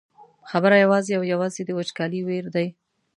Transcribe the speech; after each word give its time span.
خبره 0.49 0.75
یوازې 0.83 1.13
او 1.17 1.23
یوازې 1.33 1.61
د 1.65 1.69
وچکالۍ 1.77 2.21
ویر 2.23 2.45
دی. 2.55 2.67